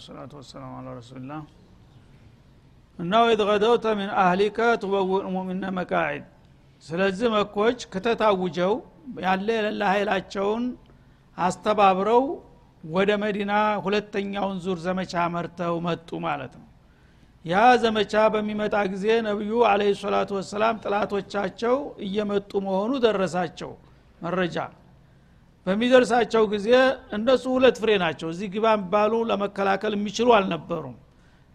[0.00, 1.40] ወሰላቱ ወሰላሙ አላ ረሱልላህ
[2.98, 6.24] እና ወኢዝ ገደውተ ሚን አህሊከ ቱበውእ ሙእሚነ መቃዒድ።
[6.84, 8.72] ስለዚህ መኮች ከተታውጀው
[9.24, 10.64] ያለ የሌለ ኃይላቸውን
[11.38, 12.24] አስተባብረው
[12.84, 13.52] ወደ መዲና
[13.84, 16.66] ሁለተኛውን ዙር ዘመቻ መርተው መጡ ማለት ነው።
[17.44, 23.72] ያ ዘመቻ በሚመጣ ጊዜ ነቢዩ አለ ሰላቱ ወሰላም ጥላቶቻቸው እየመጡ መሆኑ ደረሳቸው
[24.22, 24.56] መረጃ
[25.66, 26.68] በሚደርሳቸው ጊዜ
[27.16, 30.96] እነሱ ሁለት ፍሬ ናቸው። እዚህ ግባ የሚባሉ ለመከላከል የሚችሉ አልነበሩም።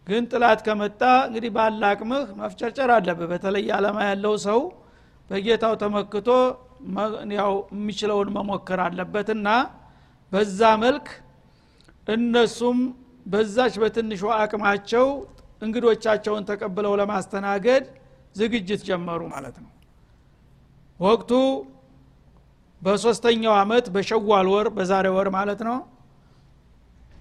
[0.07, 4.59] ግን ጥላት ከመጣ እንግዲህ ባለ አቅምህ መፍጨርጨር አለብህ። በተለይ አለማ ያለው ሰው
[5.29, 6.27] በጌታው ተመክቶ
[7.37, 9.47] ያው የሚችለውን መሞከር አለበትና
[10.31, 11.07] በዛ መልክ
[12.07, 12.79] እነሱም
[13.25, 15.07] በዛች በትንሿ አቅማቸው
[15.61, 17.85] እንግዶቻቸውን ተቀብለው ለማስተናገድ
[18.35, 19.71] ዝግጅት ጀመሩ ማለት ነው።
[20.99, 21.31] ወቅቱ
[22.85, 25.77] በሶስተኛው አመት በሸዋል ወር በዛሬ ወር ማለት ነው።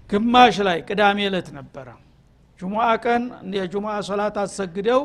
[0.09, 1.87] ግማሽ ላይ ቅዳሜ እለት ነበረ።
[2.59, 3.23] ጁሙአ ቀን
[3.55, 5.01] የጁሙአ ሶላት አሰግደው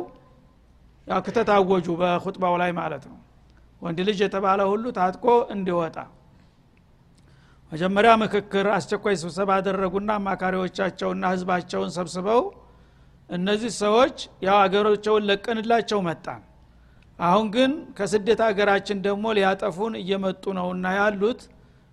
[1.06, 1.62] ያው
[2.00, 3.18] በኹጥባው ላይ ማለት ነው።
[3.82, 5.96] ወንድ ልጅ የተባለ ሁሉ ታጥቆ እንዲወጣ
[7.72, 12.40] መጀመሪያ ምክክር አስቸኳይ ስብሰባ አደረጉና አማካሪዎቻቸውና ህዝባቸውን ሰብስበው
[13.30, 16.40] እነዚህ ሰዎች ያው አገሮቸውን ለቀንላቸው መጣን
[17.20, 21.40] አሁን ግን ከስደት ሀገራችን ደግሞ ሊያጠፉን እየመጡ ነውና ያሉት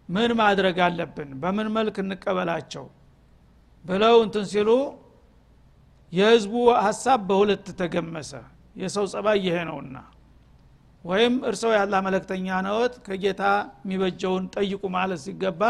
[0.09, 1.29] ምን ማድረግ አለብን?
[1.41, 2.85] በምን መልክ እንቀበላቸው?
[3.85, 4.69] ብለው እንትን ሲሉ
[6.13, 6.53] የህዝቡ
[6.85, 8.31] ሀሳብ በሁለት ተገመሰ።
[8.75, 9.95] የሰው ጸባይ ይሄ ነውና።
[11.03, 13.43] ወይም እርሰው ያላ መለክተኛ ነዎት ከጌታ
[13.83, 15.61] የሚበጀውን ጠይቁ ማለት ሲገባ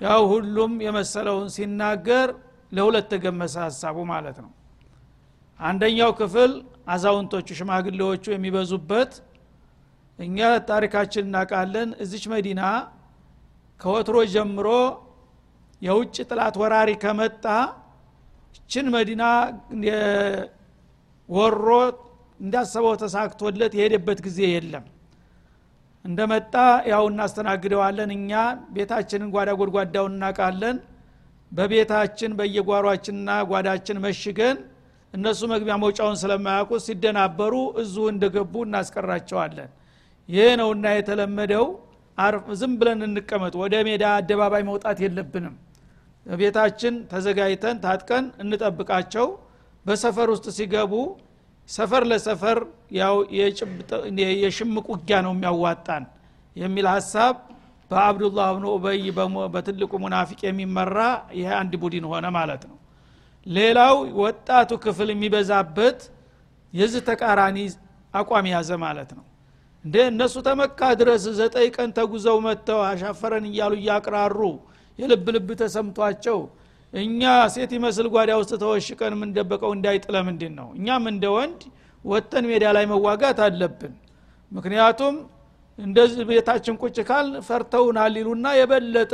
[0.00, 2.28] ያው ሁሉም የመሰለውን ሲናገር
[2.72, 4.50] ለሁለት ተገመሰ ሀሳቡ ማለት ነው
[5.60, 6.52] አንደኛው ክፍል
[6.92, 9.12] አዛውንቶቹ ሽማግሌዎቹ የሚበዙበት
[10.18, 10.38] እኛ
[10.70, 12.62] ታሪካችን እናውቃለን። እዚች መዲና
[13.80, 14.68] ከወትሮ ጀምሮ
[15.82, 17.44] የውጭ ጥላት ወራሪ ከመጣ
[18.56, 19.22] እችን መዲና
[21.28, 21.66] ወሮ
[22.40, 24.84] እንዳሰበው ተሳክቶለት የሄደበት ጊዜ የለም።
[26.04, 26.54] እንደመጣ
[26.92, 28.30] ያው እናስተናግደዋለን። እኛ
[28.74, 30.76] ቤታችንን ጓዳ ጎድጓዳውን እናውቃለን።
[31.52, 34.58] በቤታችን በየጓሯችንና ጓዳችን መሽገን
[35.14, 39.70] እነሱ መግቢያ መውጫውን ስለማያውቁ ሲደናበሩ እዙ እንደገቡ እናስቀራቸዋለን።
[40.28, 41.66] ይህ ነውና የተለመደው
[42.60, 45.54] ዝም ብለን እንቀመጥ ወደ ሜዳ አደባባይ መውጣት የለብንም።
[46.26, 49.26] ቤታችን ተዘጋጅተን ታጥቀን እንጠብቃቸው።
[49.86, 50.92] በሰፈር ውስጥ ሲገቡ
[51.68, 52.58] ሰፈር ለሰፈር
[52.98, 53.14] ያው
[54.42, 56.04] የሽምቅ ውጊያ ነው የሚያዋጣን
[56.56, 57.34] የሚል ሀሳብ
[57.90, 59.00] በአብዱላህ ብኑ ኡበይ
[59.54, 60.98] በትልቁ ሙናፊቅ የሚመራ
[61.38, 62.76] ይሄ አንድ ቡድን ሆነ ማለት ነው
[63.46, 66.00] ሌላው ወጣቱ ክፍል የሚበዛበት
[66.72, 67.58] የዚህ ተቃራኒ
[68.14, 69.24] አቋም ያዘ ማለት ነው።
[69.84, 74.40] እንደ እነሱ ተመካ ድረስ ዘጠኝ ቀን ተጉዘው መጥተው አሻፈረን እያሉ እያቅራሩ
[74.98, 76.38] የልብ ልብ ተሰምቷቸው
[76.92, 77.22] እኛ
[77.54, 81.60] ሴት ይመስል ጓዳ ውስጥ ተወሽቀን የምንደበቀው እንዳይጥለ ምንድን ነው እኛም እንደ ወንድ
[82.04, 83.94] ወጥተን ሜዳ ላይ መዋጋት አለብን።
[84.52, 85.16] ምክንያቱም
[85.78, 89.12] እንደዚህ ቤታችን ቁጭ ካል ፈርተውናል ይሉና የበለጠ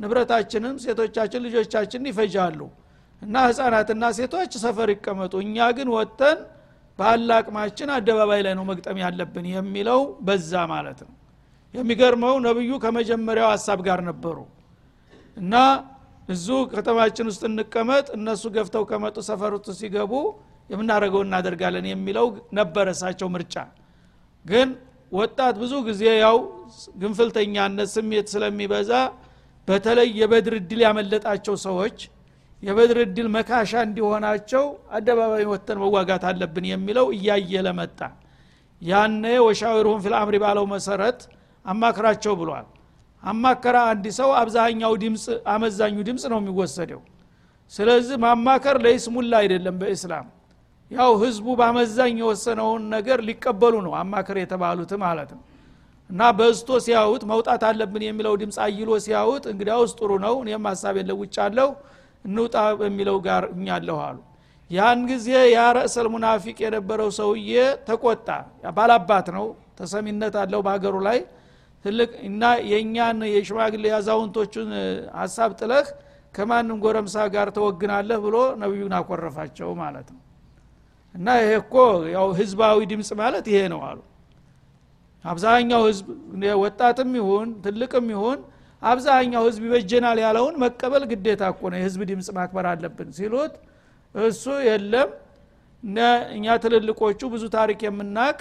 [0.00, 2.60] ንብረታችንም ሴቶቻችን ልጆቻችን ይፈጃሉ
[3.22, 6.38] እና ህፃናትና ሴቶች ሰፈር ይቀመጡ። እኛ ግን ወጥተን
[6.98, 11.12] ባለ አቅማችን አደባባይ ላይ ነው መግጠም ያለብን የሚለው በዛ ማለት ነው።
[11.74, 14.36] የሚገርመው ነብዩ ከመጀመሪያው ሀሳብ ጋር ነበሩ
[15.36, 15.54] እና
[16.28, 20.12] እዙ ከተማችን ውስጥ እንቀመጥ እነሱ ገፍተው ከመጡ ሰፈር ሲገቡ
[20.70, 22.26] የምናደርገው እናደርጋለን የሚለው
[22.58, 23.54] ነበረ እሳቸው ምርጫ።
[24.44, 24.68] ግን
[25.12, 26.36] ወጣት ብዙ ጊዜ ያው
[27.02, 28.90] ግንፍልተኛነት ስሜት ስለሚበዛ
[29.68, 31.98] በተለይ የበድር እድል ያመለጣቸው ሰዎች
[32.62, 34.64] የበድር እድል መካሻ እንዲሆናቸው
[34.96, 37.98] አደባባይ ወጥተን መዋጋት አለብን የሚለው እያየለ መጣ።
[38.82, 41.20] ያነ ወሻዊርሁም ፊልአምሪ ባለው መሰረት
[41.64, 42.66] አማክራቸው ብሏል።
[43.22, 47.00] አማከራ አንድ ሰው አብዛኛው ድምፅ አመዛኙ ድምፅ ነው የሚወሰደው።
[47.72, 50.26] ስለዚህ ማማከር ለይስሙላ አይደለም በእስላም።
[50.90, 55.42] ያው ህዝቡ በአመዛኝ የወሰነውን ነገር ሊቀበሉ ነው አማከር የተባሉት ማለት ነው።
[56.10, 61.68] እና በዝቶ ሲያዩት መውጣት አለብን የሚለው ድምፅ አይሎ ሲያዩት እንግዲያውስ ጥሩ ነው። እኔም ሀሳብ የለውጫለሁ
[62.26, 64.18] እንውጣ በሚለው ጋር እኛለሁ አሉ።
[64.70, 67.52] ያን ጊዜ ያ ረእሰል ሙናፊቅ የነበረው ሰውዬ
[67.88, 68.28] ተቆጣ።
[68.76, 69.46] ባላባት ነው
[69.78, 71.18] ተሰሚነት አለው በሀገሩ ላይ።
[71.84, 74.70] ትልቅ እና የእኛን የሽማግሌ አዛውንቶቹን
[75.18, 75.86] ሀሳብ ጥለህ
[76.34, 80.22] ከማንም ጎረምሳ ጋር ተወግናለህ ብሎ ነቢዩን አኮረፋቸው ማለት ነው።
[81.14, 81.74] እና ይሄ እኮ
[82.14, 84.00] ያው ህዝባዊ ድምፅ ማለት ይሄ ነው አሉ።
[85.24, 86.06] አብዛኛው ህዝብ
[86.62, 88.40] ወጣትም ይሁን ትልቅም ይሁን
[88.86, 93.54] አብዛኛው ህዝብ ይበጀናል ያለውን መቀበል ግዴታ እኮ ነው። የህዝብ ድምፅ ማክበር አለብን ሲሉት
[94.14, 95.10] እሱ የለም።
[96.36, 98.36] እኛ ትልልቆቹ ብዙ ታሪክ የምናቅ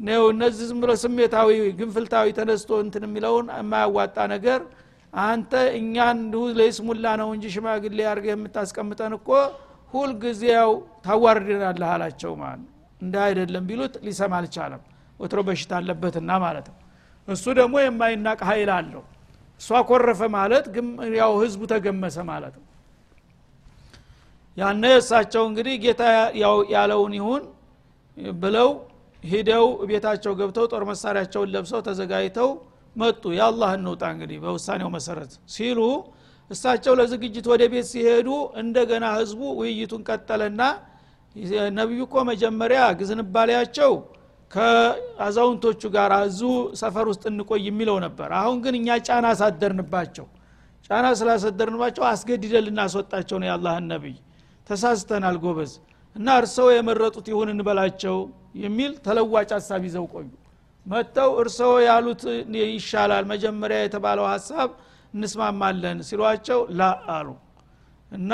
[0.00, 1.48] ነው። እነዚህ ዝም ብሎ ስሜታዊ
[1.80, 4.60] ግንፍልታዊ ተነስቶ እንትን የሚለውን የማያዋጣ ነገር
[5.12, 6.18] አንተ እኛን
[6.58, 9.28] ለይስሙላ ነው እንጂ ሽማግሌ አድርገ የምታስቀምጠን እኮ
[9.92, 10.72] ሁልጊዜ ያው
[11.06, 12.68] ታዋርድናለህ አላቸው። ማለት ነው
[13.00, 14.82] እንደ አይደለም ቢሉት ሊሰማ አልቻለም።
[15.20, 16.78] ወትሮ በሽታ አለበትና ማለት ነው።
[17.28, 19.02] እሱ ደግሞ የማይናቅ ሀይል አለው
[19.60, 20.64] እሷ ኮረፈ ማለት
[21.20, 22.66] ያው ህዝቡ ተገመሰ ማለት ነው።
[24.56, 26.02] ያነ እሳቸው እንግዲህ ጌታ
[26.74, 27.42] ያለውን ይሁን
[28.42, 28.70] ብለው
[29.24, 32.48] ሂደው ቤታቸው ገብተው ጦር መሳሪያቸውን ለብሰው ተዘጋጅተው
[32.96, 35.80] መጡ። የአላህ እንውጣ እንግዲህ በውሳኔው መሰረት ሲሉ
[36.50, 38.28] እሳቸው ለዝግጅት ወደ ቤት ሲሄዱ
[38.62, 40.62] እንደገና ህዝቡ ውይይቱን ቀጠለና
[41.78, 43.92] ነቢዩ እኮ መጀመሪያ ግዝንባሌያቸው
[44.50, 46.40] ከአዛውንቶቹ ጋር እዙ
[46.80, 50.26] ሰፈር ውስጥ እንቆይ የሚለው ነበር። አሁን ግን እኛ ጫና አሳደርንባቸው።
[50.88, 54.16] ጫና ስላሰደርንባቸው አስገድደን ልናስወጣቸው ነው የአላህን ነቢይ።
[54.66, 55.72] ተሳስተናል ጎበዝ።
[56.16, 58.16] እና እርሰው የመረጡት ይሁን እንበላቸው
[58.62, 60.28] የሚል ተለዋጭ ሀሳብ ይዘው ቆዩ።
[60.86, 62.22] መጥተው እርሰው ያሉት
[62.72, 64.68] ይሻላል መጀመሪያ የተባለው ሀሳብ
[65.14, 66.82] እንስማማለን ሲሏቸው ላ
[67.14, 67.28] አሉ።
[68.12, 68.32] እና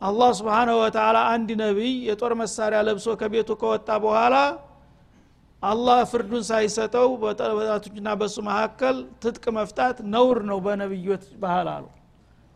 [0.00, 4.34] አላህ ስብሓንሁ ወተላ አንድ ነቢይ የጦር መሳሪያ ለብሶ ከቤቱ ከወጣ በኋላ
[5.62, 11.84] አላህ ፍርዱን ሳይሰጠው በጠላቶችና በሱ መካከል ትጥቅ መፍታት ነውር ነው በነቢዮት ባህል አሉ።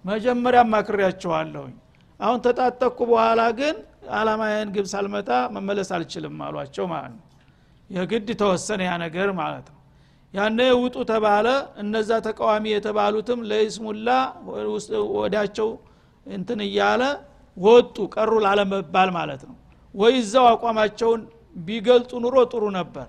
[0.04, 1.74] መጀመሪያ ማክሬያቸዋለሁኝ
[2.20, 3.76] አሁን ተጣጠቅኩ በኋላ ግን
[4.18, 7.24] አላማያን ግብ ሳልመታ መመለስ አልችልም አሏቸው ማለት ነው።
[7.90, 9.78] የግድ ተወሰነ ያ ነገር ማለት ነው።
[10.34, 11.46] ያነ ውጡ ተባለ።
[11.82, 14.08] እነዛ ተቃዋሚ የተባሉትም ለይስሙላ
[15.16, 15.68] ወዳቸው
[16.26, 17.02] እንትን እያለ
[17.56, 19.56] ወጡ ቀሩ ላለመባል ማለት ነው።
[19.94, 21.22] ወይ እዛው አቋማቸውን
[21.56, 23.06] ቢገልጡ ኑሮ ጥሩ ነበር።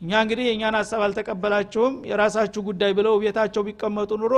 [0.00, 4.34] እኛ እንግዲህ የእኛን ሀሳብ አልተቀበላችሁም የራሳችሁ ጉዳይ ብለው ቤታቸው ቢቀመጡ ኑሮ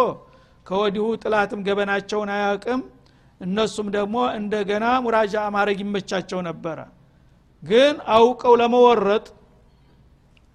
[0.67, 2.81] ከወዲሁ ጥላትም ገበናቸውን አያቅም
[3.41, 6.79] እነሱም ደግሞ እንደገና ሙራጃ ማድረግ ይመቻቸው ነበረ።
[7.63, 9.27] ግን አውቀው ለመወረጥ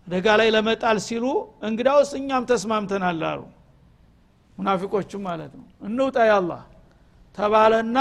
[0.08, 1.26] አደጋ ላይ ለመጣል ሲሉ
[1.68, 3.42] እንግዳውስ እኛም ተስማምተናል አሉ።
[4.58, 6.62] ሙናፊቆቹም ማለት ነው። እንውጣ ያላህ
[7.38, 7.98] ተባለና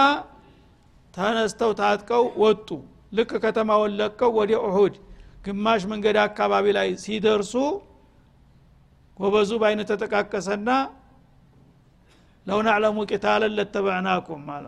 [1.14, 2.68] ተነስተው ታጥቀው ወጡ
[3.12, 4.94] ልክ ከተማውን ለቀው ወደ ኡሁድ
[5.44, 7.52] ግማሽ መንገድ አካባቢ ላይ ሲደርሱ
[9.16, 10.68] ጎበዙ በአይነ ተጠቃቀሰና
[12.46, 14.66] ለው ናዕለሙ ቂታለን ለተበዕናኩም አለ።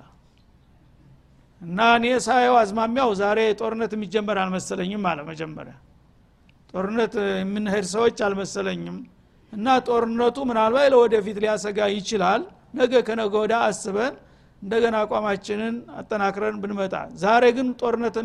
[1.60, 5.74] እና እኔ ሳየው አዝማሚያው ዛሬ ጦርነት የሚጀመር አልመሰለኝም አለ መጀመሪያ።
[6.72, 8.96] ጦርነት የምንሄድ ሰዎች አልመሰለኝም።
[9.52, 12.42] እና ጦርነቱ ምናልባት ለወደፊት ሊያሰጋ ይችላል።
[12.74, 14.14] ነገ ከነገ ወዳ አስበን
[14.62, 18.16] እንደገና አቋማችንን አጠናክረን ብንመጣ። ዛሬ ግን ጦርነት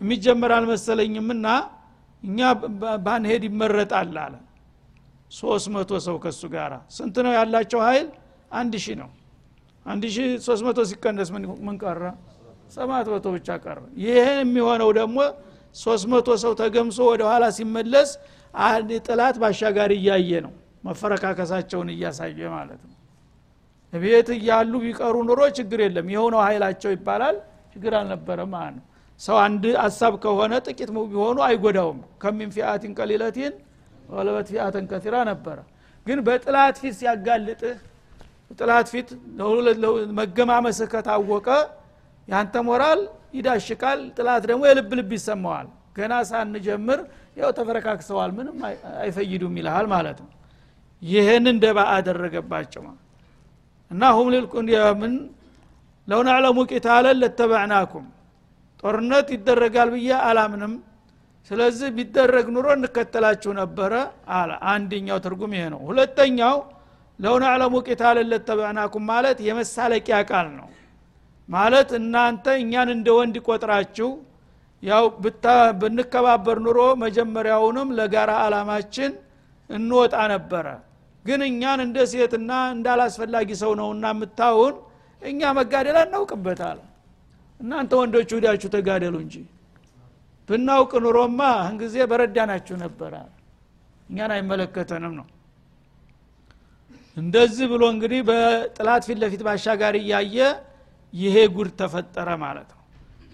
[0.00, 1.46] የሚጀመር አልመሰለኝም እና
[2.22, 2.38] እኛ
[3.06, 4.34] ባንሄድ ይመረጣል አለ።
[5.32, 8.06] ሶስት መቶ ሰው ከሱ ጋር ስንት ነው ያላቸው ሀይል
[8.52, 9.10] አንድ ሺህ ነው።
[9.86, 11.28] አንድ ሺህ ሶስት መቶ ሲቀነስ
[11.66, 12.02] ምን ቀረ?
[12.70, 15.18] ሰባት መቶ ብቻ ቀረ። ይሄ የሚሆነው ደግሞ
[15.76, 18.10] ሶስት መቶ ሰው ተገምሶ ወደ ኋላ ሲመለስ
[18.68, 20.52] አንድ ጥላት ባሻጋሪ እያየ ነው።
[20.84, 22.94] መፈረካከሳቸውን እያሳየ ማለት ነው
[23.92, 27.36] ቤት እያሉ ቢቀሩ ኑሮ ችግር የለም። የሆነው ኃይላቸው ይባላል።
[27.72, 28.84] ችግር አልነበረም ማለት ነው።
[29.20, 33.54] ሰው አንድ ሀሳብ ከሆነ ጥቂት ቢሆኑ አይጎዳውም። ከሚን ፊአትን ቀሊለቲን
[34.10, 35.58] ወለበት ፊአተን ከቲራ ነበረ።
[36.06, 37.76] ግን በጥላት ፊት ሲያጋልጥህ
[38.58, 39.08] ጥላት ፊት
[40.18, 41.48] መገማመስህ ከታወቀ
[42.28, 43.00] ያንተ ሞራል
[43.34, 45.66] ይዳሽቃል። ጥላት ደግሞ የልብ ልብ ይሰማዋል።
[45.98, 47.00] ገና ሳንጀምር
[47.36, 48.56] ያው ተፈረካክሰዋል ምንም
[49.02, 50.30] አይፈይዱም ይልሃል ማለት ነው።
[51.02, 52.82] ይህን እንደባ አደረገባቸው
[53.90, 54.28] እና ሁም
[55.00, 55.14] ምን?
[56.08, 58.04] ለው ናዕለሙ ቂታለን ለተበዕናኩም
[58.82, 60.74] ጦርነት ይደረጋል ብዬ አላምንም።
[61.50, 63.92] ስለዚህ ቢደረግ ኑሮ እንከተላችሁ ነበረ
[64.36, 66.56] አለ። አንደኛው ትርጉም ይሄ ነው። ሁለተኛው
[67.18, 70.68] ለው ናዕለሙ ቂታለን ለተበዕናኩም ማለት የመሳለቂያ ቃል ነው።
[71.48, 74.10] ማለት እናንተ እኛን እንደ ወንድ ቆጥራችሁ
[74.82, 75.04] ያው
[75.80, 79.12] ብንከባበር ኑሮ መጀመሪያውንም ለጋራ አላማችን
[79.70, 80.66] እንወጣ ነበረ
[81.28, 84.74] ግን እኛን እንደ ሴትና እንዳላስፈላጊ ሰው ነውና የምታውን
[85.22, 86.78] እኛ መጋደል አናውቅበት አለ
[87.60, 89.34] እናንተ ወንዶቹ ሂዳችሁ ተጋደሉ እንጂ።
[90.48, 93.14] ብናውቅ ኑሮማ ህን ጊዜ በረዳናችሁ ነበረ።
[94.08, 95.26] እኛን አይመለከተንም ነው።
[97.16, 100.36] እንደዚህ ብሎ እንግዲህ በጥላት ፊት ለፊት ባሻጋሪ እያየ
[101.12, 102.82] ይሄ ጉድ ተፈጠረ ማለት ነው።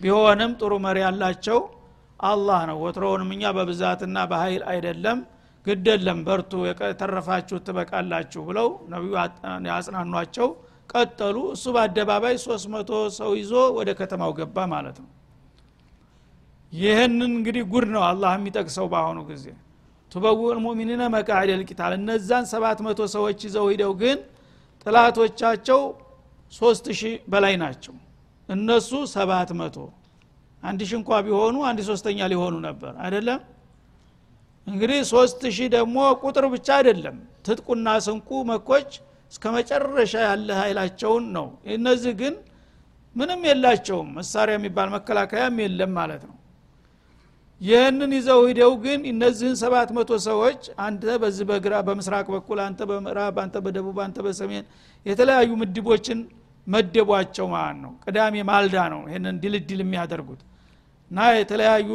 [0.01, 1.59] ቢሆንም ጥሩ መሪ ያላቸው
[2.25, 5.19] አላህ ነው። ወትሮውንም እኛ በብዛትና በኃይል አይደለም
[5.67, 6.53] ግደለም በርቱ
[6.89, 9.13] የተረፋችሁ ትበቃላችሁ ብለው ነቢዩ
[9.69, 10.49] ያጽናኗቸው
[10.91, 15.11] ቀጠሉ። እሱ በአደባባይ ሶስት መቶ ሰው ይዞ ወደ ከተማው ገባ ማለት ነው።
[16.73, 19.47] ይህንን እንግዲህ ጉድ ነው አላህ የሚጠቅሰው በአሁኑ ጊዜ።
[20.13, 24.19] ቱበውል ሙሚኒነ መቃዕድ ልቂታል እነዛን ሰባት መቶ ሰዎች ይዘው ሂደው ግን
[24.87, 25.81] ጥላቶቻቸው
[26.53, 26.87] ሶስት
[27.29, 27.95] በላይ ናቸው።
[28.49, 29.77] እነሱ ሰባት መቶ
[30.63, 33.41] አንድ ሺህ እንኳ ቢሆኑ አንድ ሶስተኛ ሊሆኑ ነበር አይደለም
[34.67, 37.17] እንግዲህ ሶስት ሺህ ደግሞ ቁጥር ብቻ አይደለም።
[37.47, 38.91] ትጥቁና ስንቁ መኮች
[39.33, 42.35] እስከ መጨረሻ ያለ ኃይላቸውን ነው። እነዚህ ግን
[43.17, 46.37] ምንም የላቸውም። መሳሪያ የሚባል መከላከያም የለም ማለት ነው።
[47.61, 53.37] ይህንን ይዘው ሂደው ግን እነዚህን ሰባት መቶ ሰዎች አንተ በዚህ በግራ በምስራቅ በኩል አንተ በምዕራብ
[53.45, 54.65] አንተ በደቡብ አንተ በሰሜን
[55.07, 56.19] የተለያዩ ምድቦችን
[56.67, 60.43] መደቧቸው ማለት ነው። ቅዳሜ ማልዳ ነው ይህንን ድልድል የሚያደርጉት
[61.15, 61.89] እና የተለያዩ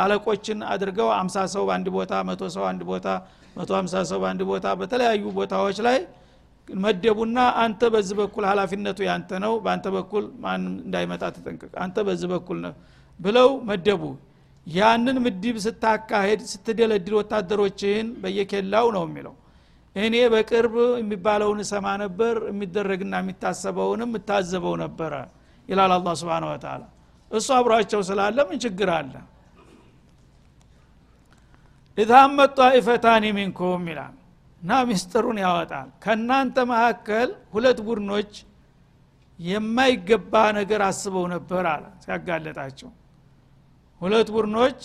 [0.00, 3.06] አለቆችን አድርገው አምሳ ሰው በአንድ ቦታ መቶ ሰው አንድ ቦታ
[3.56, 5.98] መቶ ሀምሳ ሰው በአንድ ቦታ በተለያዩ ቦታዎች ላይ
[6.68, 12.60] መደቡና አንተ በዚህ በኩል ሀላፊነቱ ያንተ ነው በአንተ በኩል ማንም እንዳይመጣ ተጠንቅቅ አንተ በዚህ በኩል
[12.66, 12.74] ነው
[13.20, 14.02] ብለው መደቡ።
[14.66, 19.34] ያንን ምድብ ስታካሄድ ስትደለድል ወታደሮችህን በየኬላው ነው የሚለው።
[19.96, 25.12] እኔ በቅርብ የሚባለውን እሰማ ነበር የሚደረግና የሚታሰበውንም እታዘበው ነበረ
[25.68, 26.82] ይላል አላ ስብን ወተላ
[27.34, 29.14] እሱ አብሯቸው ስላለ ምን ችግር አለ?
[31.98, 34.14] ኢዛመት ጣኢፈታኒ ሚንኩም ይላል።
[34.62, 38.30] እና ሚስጥሩን ያወጣል። ከእናንተ መካከል ሁለት ቡድኖች
[39.38, 42.90] የማይገባ ነገር አስበው ነበር አለ ሲያጋለጣቸው
[44.00, 44.78] ሁለት ቡድኖች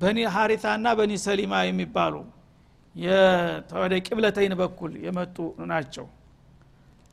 [0.00, 2.14] በኒ ሀሪታና በኒ ሰሊማ የሚባሉ
[3.80, 5.36] ወደ ቂብለተይን በኩል የመጡ
[5.70, 6.06] ናቸው።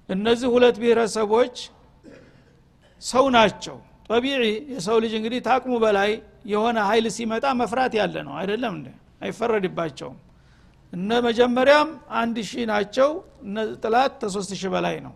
[0.09, 1.55] እነዚህ ሁለት ብሔረሰቦች
[3.01, 3.77] ሰው ናቸው
[4.11, 4.41] ጠቢዒ
[4.73, 6.11] የሰው ልጅ እንግዲህ ታቅሙ በላይ
[6.51, 8.87] የሆነ ሀይል ሲመጣ መፍራት ያለ ነው። አይደለም እንደ
[9.21, 10.17] አይፈረድባቸውም።
[10.93, 11.89] እነ መጀመሪያም
[12.21, 13.09] አንድ ሺህ ናቸው።
[13.83, 15.13] ጥላት ተሶስት ሺህ በላይ ነው።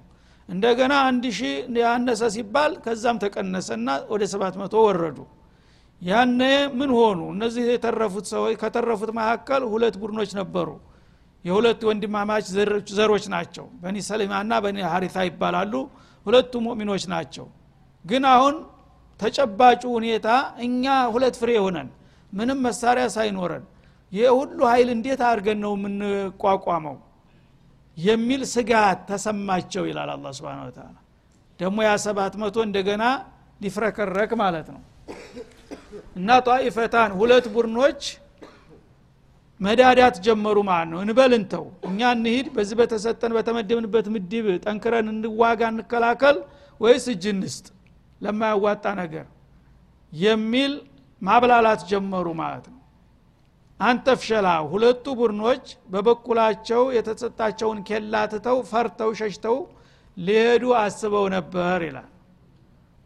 [0.49, 5.17] እንደገና አንድ ሺህ ያነሰ ሲባል ከዛም ተቀነሰና ወደ ሰባት መቶ ወረዱ።
[6.01, 6.41] ያነ
[6.79, 7.19] ምን ሆኑ?
[7.35, 10.69] እነዚህ የተረፉት ሰዎች ከተረፉት መካከል ሁለት ቡድኖች ነበሩ።
[11.45, 12.45] የሁለት ወንድማማች
[12.97, 15.73] ዘሮች ናቸው። በኒ ሰሊማና በኒ ሀሪታ ይባላሉ።
[16.25, 17.45] ሁለቱ ሙእሚኖች ናቸው።
[18.05, 18.55] ግን አሁን
[19.19, 20.27] ተጨባጩ ሁኔታ
[20.65, 21.89] እኛ ሁለት ፍሬ ሆነን
[22.33, 23.63] ምንም መሳሪያ ሳይኖረን
[24.11, 26.97] ይህ ሁሉ ኃይል እንዴት አድርገን ነው የምንቋቋመው
[27.97, 30.93] የሚል ስጋት ተሰማቸው ይላል አላ ስብን ተላ
[31.59, 33.03] ደግሞ ያ ሰባት መቶ እንደገና
[33.61, 34.81] ሊፍረከረክ ማለት ነው።
[36.17, 38.01] እና ጣኢፈታን ሁለት ቡድኖች
[39.59, 46.37] መዳዳት ጀመሩ ማለት ነው። እንበልንተው እኛ እንሂድ በዚህ በተሰጠን በተመደብንበት ምድብ ጠንክረን እንዋጋ እንከላከል
[46.81, 47.65] ወይስ እጅ እንስጥ
[48.21, 49.25] ለማያዋጣ ነገር
[50.13, 50.73] የሚል
[51.21, 52.81] ማብላላት ጀመሩ ማለት ነው።
[53.79, 59.57] አንተ ፍሸላ ሁለቱ ቡድኖች በበኩላቸው የተሰጣቸውን ኬላ ትተው ፈርተው ሸሽተው
[60.17, 62.09] ሊሄዱ አስበው ነበር ይላል።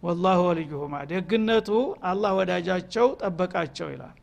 [0.03, 1.69] ወላሁ ወልዩሁማ ደግነቱ
[2.09, 4.15] አላህ ወዳጃቸው ጠበቃቸው ይላል።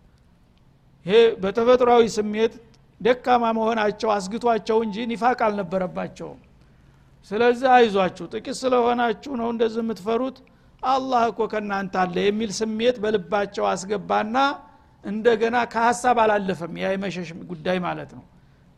[1.07, 2.55] ይሄ በተፈጥሯዊ ስሜት
[3.00, 6.38] ደካማ መሆናቸው አስግቷቸው እንጂ ኒፋቅ አልነበረባቸውም።
[7.31, 10.37] ስለዚህ አይዟችሁ ጥቂት ስለሆናችሁ ነው እንደዚህ የምትፈሩት
[10.87, 14.37] አላህ እኮ ከእናንተ አለ የሚል ስሜት በልባቸው አስገባና
[15.05, 18.25] እንደገና ከሀሳብ አላለፈም። ያ የመሸሽ ጉዳይ ማለት ነው።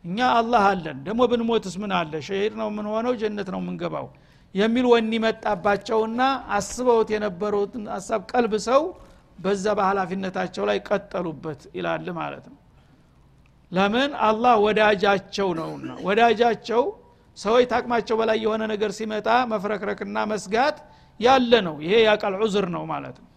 [0.03, 2.13] እኛ አላህ አለን። ደግሞ ብንሞትስ ምን አለ?
[2.27, 4.07] ሸሂድ ነው የምንሆነው ጀነት ነው የምንገባው
[4.55, 6.21] የሚል ወኒ መጣባቸውና
[6.57, 8.81] አስበውት የነበሩትን ሀሳብ ቀልብ ሰው
[9.39, 12.57] በዛ በኃላፊነታቸው ላይ ቀጠሉበት ይላል ማለት ነው።
[13.71, 14.11] ለምን?
[14.27, 16.83] አላህ ወዳጃቸው ነውና። ወዳጃቸው
[17.37, 20.77] ሰዎች ታቅማቸው በላይ የሆነ ነገር ሲመጣ መፍረክረክና መስጋት
[21.19, 23.27] ያለ ነው። ይሄ ያቃል ዑዝር ነው ማለት ነው።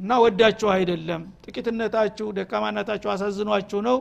[0.00, 3.98] እና ወዳችሁ አይደለም። ጥቂትነታችሁ ደካማነታችሁ አሳዝኗችሁ ነው።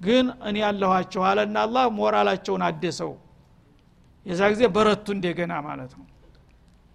[0.00, 3.12] ግን እኔ ያለኋችሁ አለና አላህ ሞራላቸውን አደሰው።
[4.26, 6.04] የዛ ጊዜ በረቱ እንደገና ማለት ነው።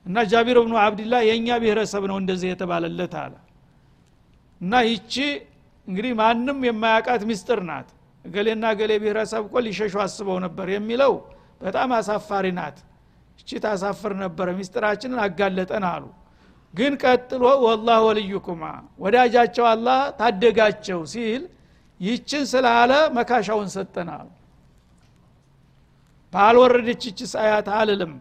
[0.05, 3.33] እና ጃቢር ብኑ አብድላ የእኛ ብሔረሰብ ነው እንደዚህ የተባለለት አለ።
[4.61, 5.13] እና ይቺ
[5.87, 7.87] እንግዲህ ማንም የማያቃት ሚስጥር ናት።
[8.25, 11.13] እገሌና እገሌ ብሔረሰብ እኮ ሊሸሹ አስበው ነበር የሚለው
[11.61, 12.77] በጣም አሳፋሪ ናት
[13.39, 16.03] እቺ ታሳፍር ነበረ ሚስጥራችንን አጋለጠን አሉ።
[16.73, 18.63] ግን ቀጥሎ ወላህ ወልዩኩማ
[18.99, 21.41] ወዳጃቸው አላህ ታደጋቸው ሲል
[21.99, 24.09] ይችን ስላለ መካሻውን ሰጠን
[26.33, 28.13] ባልወረደች ይችስ አያት አልልም።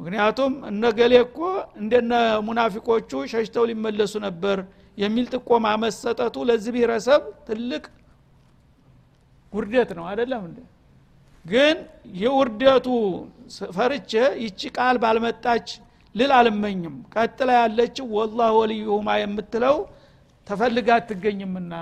[0.00, 1.38] ምክንያቱም እነገሌ እኮ
[1.80, 2.12] እንደነ
[2.46, 4.58] ሙናፊቆቹ ሸሽተው ሊመለሱ ነበር
[4.98, 7.84] የሚል ጥቆማ መሰጠቱ ለዚህ ብሔረሰብ ትልቅ
[9.52, 10.58] ውርደት ነው። አይደለም እንደ
[11.44, 11.76] ግን
[12.20, 12.86] የውርደቱ
[13.76, 15.68] ፈርቼ ይቺ ቃል ባልመጣች
[16.14, 19.76] ልል አልመኝም። ቀጥላ ያለችው ወላህ ወልዩሁማ የምትለው
[20.46, 21.74] ተፈልጋ አትገኝምና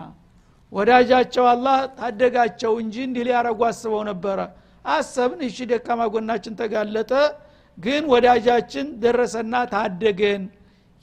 [0.72, 4.38] ወዳጃቸው አላህ ታደጋቸው እንጂ እንዲህ ሊያረጉ አስበው ነበረ።
[4.88, 7.12] አሰብን እሺ ደካማ ጎናችን ተጋለጠ
[7.78, 10.42] ግን ወዳጃችን ደረሰና ታደገን።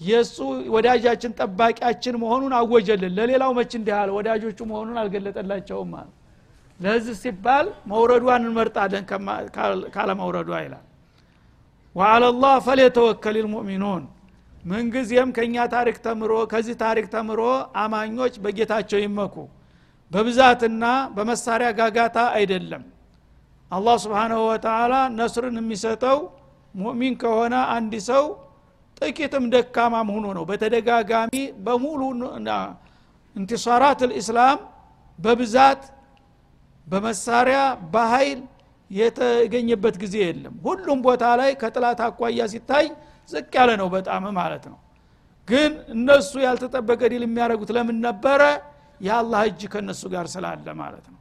[0.02, 0.38] የእሱ
[0.74, 4.10] ወዳጃችን ጠባቂያችን መሆኑን አወጀልን። ለሌላው መች እንዲህ አለ?
[4.18, 6.10] ወዳጆቹ መሆኑን አልገለጠላቸውም አለ
[6.80, 9.04] ለዚህ ሲባል መውረዷን እንመርጣለን
[9.96, 10.84] ካለመውረዷ ይላል።
[11.96, 14.04] ወአለላህ ፈሌተወከል ልሙእሚኑን።
[14.64, 17.42] ምንጊዜም ከእኛ ታሪክ ተምሮ ከዚህ ታሪክ ተምሮ
[17.84, 19.36] አማኞች በጌታቸው ይመኩ።
[20.12, 20.84] በብዛትና
[21.16, 22.84] በመሳሪያ ጋጋታ አይደለም።
[23.72, 26.20] አላህ ስብሓናሁ ወተላ ነስርን የሚሰጠው
[26.76, 28.24] ሙእሚን ከሆነ አንድ ሰው
[29.02, 31.34] ጥቂትም ደካማም ሆኖ ነው። በተደጋጋሚ
[31.66, 32.02] በሙሉ
[33.36, 34.60] እንቲሷራት ልእስላም
[35.20, 35.82] በብዛት
[36.88, 37.60] በመሳሪያ
[37.94, 38.40] በኃይል
[38.92, 42.86] የተገኘበት ጊዜ የለም። ሁሉም ቦታ ላይ ከጥላት አኳያ ሲታይ
[43.30, 44.78] ዝቅ ያለ ነው በጣም ማለት ነው።
[45.48, 48.42] ግን እነሱ ያልተጠበቀ ድል የሚያደርጉት ለምን ነበረ?
[49.02, 51.20] የአላህ እጅ ከእነሱ ጋር ስላለ ማለት ነው።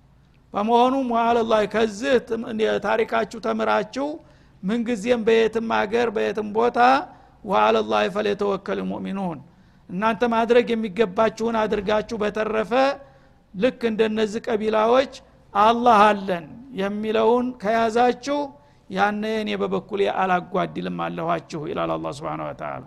[0.54, 2.14] በመሆኑም ዋአለላ ከዚህ
[2.86, 4.06] ታሪካችሁ ተምራችሁ
[4.62, 6.78] ምንጊዜም በየትም ሀገር በየትም ቦታ
[7.44, 9.38] ወአለላ ፈለተወከል ሙእሚኑን
[9.90, 12.72] እናንተ ማድረግ የሚገባችሁን አድርጋችሁ በተረፈ
[13.54, 15.12] ልክ እንደነዚህ ቀቢላዎች
[15.62, 16.46] አላህ አለን
[16.80, 18.38] የሚለውን ከያዛችሁ
[18.90, 22.82] ያነ እኔ በበኩሌ አላጓድልም አለኋችሁ ይላል አላ ስብን ወተላ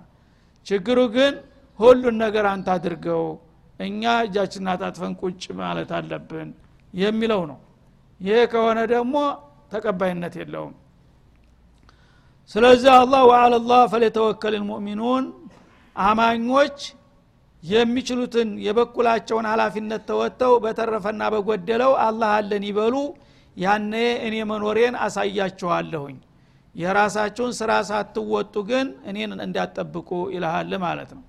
[0.66, 1.34] ችግሩ ግን
[1.80, 3.24] ሁሉን ነገር አንተ አድርገው
[3.80, 6.50] እኛ እጃችንን አጣጥፈን ቁጭ ማለት አለብን
[6.94, 7.60] የሚለው ነው።
[8.20, 9.16] ይሄ ከሆነ ደግሞ
[9.74, 10.74] ተቀባይነት የለውም።
[12.56, 15.26] ስለዚህ አላህ ወአለላህ ፈለተወከል ልሙእሚኑን
[15.96, 16.78] አማኞች
[17.64, 22.96] የሚችሉትን የበኩላቸውን ሀላፊነት ተወጥተው በተረፈና በጎደለው አላህ አለን ይበሉ።
[23.58, 23.94] ያኔ
[24.28, 26.18] እኔ መኖሬን አሳያችኋለሁኝ።
[26.76, 31.24] የራሳችሁን ስራ ሳትወጡ ግን እኔን እንዳትጠብቁ ይልሃል ማለት ነው።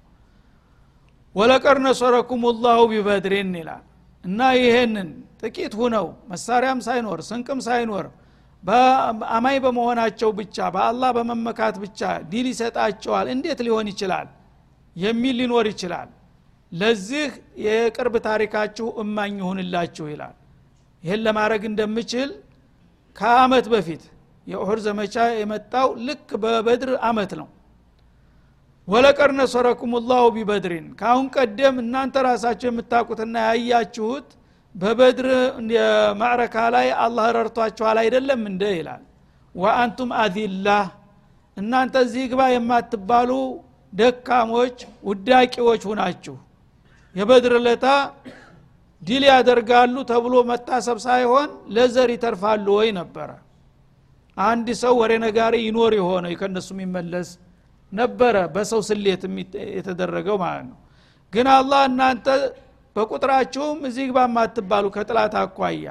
[1.34, 3.84] ወለቀር ነሰረኩም ላሁ ቢበድሪን ይላል።
[4.24, 5.10] እና ይሄንን
[5.42, 8.06] ጥቂት ሁነው መሳሪያም ሳይኖር ስንቅም ሳይኖር
[9.34, 12.00] አማኝ በመሆናቸው ብቻ በአላህ በመመካት ብቻ
[12.32, 14.26] ድል ይሰጣቸዋል። እንዴት ሊሆን ይችላል?
[14.96, 16.08] የሚል ሊኖር ይችላል
[16.72, 17.28] ለዚህ
[17.64, 20.34] የቅርብ ታሪካችሁ እማኝ ይሁንላችሁ ይላል።
[21.02, 22.30] ይህን ለማድረግ እንደምችል
[23.16, 24.02] ከአመት በፊት
[24.46, 27.48] የኡሁድ ዘመቻ የመጣው ልክ በበድር አመት ነው።
[28.88, 34.28] ولقد نصركم الله ببدر። ከአሁን ቀደም እናንተ ራሳቸው የምታውቁትና ያያችሁት
[34.74, 35.28] በበድር
[36.20, 39.02] ማዕረካ ላይ አላህ ረድቷችኋል አይደለም እንደ ይላል።
[39.54, 40.86] ወአንቱም አዚላህ።
[41.56, 43.30] እናንተ እዚህ ግባ የማትባሉ
[43.92, 44.76] ደካሞች
[45.08, 46.36] ውዳቂዎች ሁናችሁ
[47.14, 47.86] የበድር ለታ
[49.02, 53.30] ድል ያደርጋሉ ተብሎ መታሰብ ሳይሆን ለዘር ይተርፋሉ ወይ ነበረ።
[54.36, 57.28] አንድ ሰው ወሬ ነጋሪ ይኖር የሆነ ከነሱ የሚመለስ
[57.92, 59.22] ነበረ በሰው ስሌት
[59.76, 60.78] የተደረገው ማለት ነው።
[61.32, 62.26] ግን አላህ እናንተ
[62.96, 65.86] በቁጥራችሁም እዚህ ግባ የማትባሉ ከጥላት አኳያ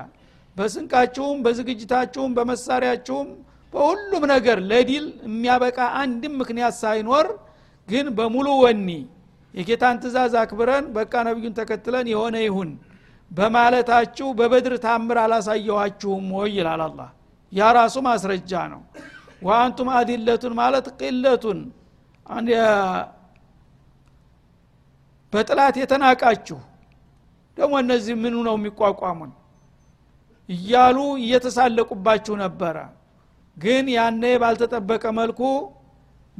[0.58, 3.28] በስንቃችሁም በዝግጅታችሁም በመሳሪያችሁም
[3.74, 7.28] በሁሉም ነገር ለዲል የሚያበቃ አንድም ምክንያት ሳይኖር
[7.88, 8.90] ግን በሙሉ ወኒ
[9.54, 12.70] የጌታን ትእዛዝ አክብረን በቃ ነቢዩን ተከትለን የሆነ ይሁን
[13.32, 17.02] በማለታችሁ በበድር ታምር አላሳየኋችሁም ወይ ይላል አላ
[17.54, 18.82] ያ ራሱ ማስረጃ ነው።
[19.42, 21.60] ወአንቱም አዲለቱን ማለት ቅለቱን
[25.34, 26.60] በጥላት የተናቃችሁ
[27.58, 29.32] ደግሞ እነዚህ ምኑ ነው የሚቋቋሙን?
[30.50, 32.78] እያሉ እየተሳለቁባችሁ ነበረ።
[33.58, 35.42] ግን ያኔ ባልተጠበቀ መልኩ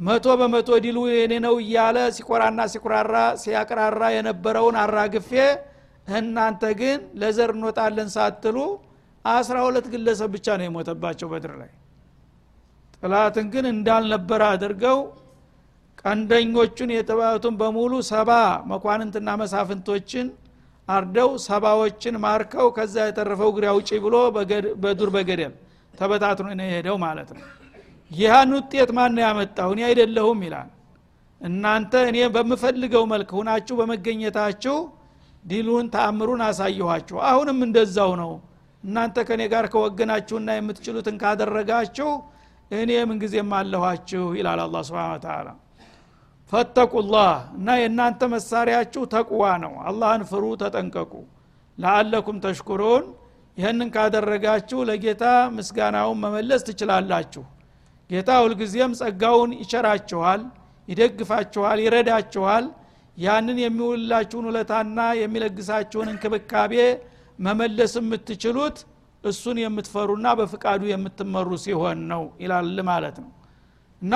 [0.00, 5.30] መቶ በመቶ ዲሉ የኔ ነው እያለ ሲቆራና ሲኩራራ ሲያቅራራ የነበረውን አራግፌ
[6.12, 8.56] እናንተ ግን ለዘር እንወጣለን ሳትሉ
[9.24, 11.70] አስራ ሁለት ግለሰብ ብቻ ነው የሞተባቸው በድር ላይ።
[13.02, 14.98] ጥላትን ግን እንዳልነበረ አድርገው
[16.02, 18.30] ቀንደኞቹን የተባሉትን በሙሉ ሰባ
[18.70, 20.26] መኳንንትና መሳፍንቶችን
[20.88, 24.16] አርደው ሰባዎችን ማርከው ከዛ የተረፈው ግሪያ ውጪ ብሎ
[24.82, 25.52] በዱር በገደል
[25.94, 27.44] ተበታትኖ ነው የሄደው ማለት ነው
[28.10, 29.68] ይህን ውጤት ማን ያመጣው?
[29.74, 30.70] እኔ አይደለሁም ይላል።
[31.40, 34.76] እናንተ እኔ በምፈልገው መልክ ሁናችሁ በመገኘታችሁ
[35.44, 38.32] ዲሉን ተአምሩን አሳየኋችሁ። አሁንም እንደዛው ነው።
[38.84, 42.10] እናንተ ከእኔ ጋር ከወገናችሁና የምትችሉትን ካደረጋችሁ
[42.70, 45.48] እኔ ምንጊዜም አለኋችሁ ይላል አላ ስብን ተላ
[46.52, 51.12] ፈተቁላህ እና የእናንተ መሳሪያችሁ ተቅዋ ነው። አላህን ፍሩ ተጠንቀቁ።
[51.78, 53.04] ለአለኩም ተሽኩሩን።
[53.56, 55.24] ይህንን ካደረጋችሁ ለጌታ
[55.56, 57.44] ምስጋናውን መመለስ ትችላላችሁ
[58.10, 60.40] ጌታ ሁልጊዜም ጸጋውን ይቸራችኋል
[60.88, 62.64] ይደግፋችኋል ይረዳችኋል።
[63.16, 66.74] ያንን የሚውላችሁን ውለታና የሚለግሳችሁን እንክብካቤ
[67.38, 68.78] መመለስ የምትችሉት
[69.24, 73.30] እሱን የምትፈሩና በፍቃዱ የምትመሩ ሲሆን ነው ይላል ማለት ነው።
[74.02, 74.14] እና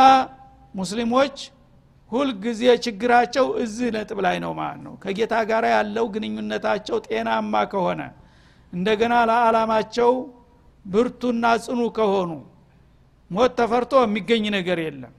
[0.74, 1.36] ሙስሊሞች
[2.12, 8.02] ሁልጊዜ ችግራቸው እዚህ ነጥብ ላይ ነው ማለት ነው። ከጌታ ጋር ያለው ግንኙነታቸው ጤናማ ከሆነ
[8.72, 10.12] እንደገና ለዓላማቸው
[10.84, 12.30] ብርቱና ጽኑ ከሆኑ
[13.30, 15.12] ሞት ተፈርቶ የሚገኝ ነገር የለም።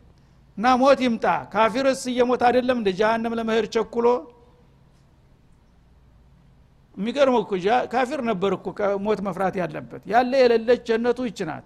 [0.58, 4.08] እና ሞት ይምጣ። ካፊርስ እየሞት አይደለም እንደ ጃሃንም ለመሄድ ቸኩሎ?
[6.98, 7.52] የሚገርም እኮ
[7.94, 8.68] ካፊር ነበር እኮ
[9.06, 11.66] ሞት መፍራት ያለበት። ያለ የሌለች ጀነቱ ይችናት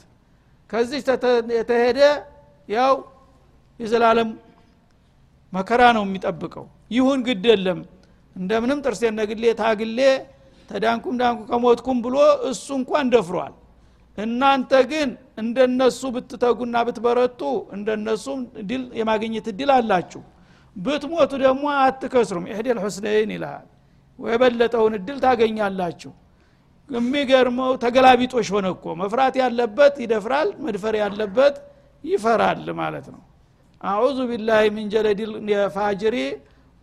[0.69, 0.99] ከዚህ
[1.59, 1.99] የተሄደ
[2.69, 2.93] ያው
[3.79, 4.29] የዘላለም
[5.53, 7.79] መከራ ነው የሚጠብቀው። ይሁን ግድ የለም።
[8.35, 9.99] እንደምንም ጥርሴን ነግሌ ታግሌ
[10.69, 12.15] ተዳንኩም ዳንኩ ከሞትኩም ብሎ
[12.49, 13.53] እሱ እንኳን ደፍሯል።
[14.17, 17.41] እናንተ ግን እንደነሱ ብትተጉና ብትበረቱ
[17.75, 20.21] እንደነሱም ድል የማግኘት እድል አላችሁ።
[20.75, 23.67] ብትሞቱ ደግሞ አትከስሩም። ኢህዴል ሁስነይን ይልሃል።
[24.19, 26.11] የበለጠውን እድል ታገኛላችሁ።
[26.89, 31.55] የሚገርመው ተገላቢጦሽ ሆነ እኮ። መፍራት ያለበት ይደፍራል መድፈር ያለበት
[32.03, 33.21] ይፈራል ማለት ነው።
[33.81, 36.15] አዑዙ ቢላህ ምን ጀለዲል የፋጅሪ